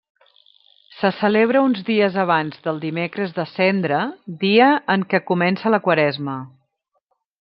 [1.01, 3.99] Se celebra uns dies abans del Dimecres de Cendra,
[4.45, 6.39] dia en què comença la Quaresma.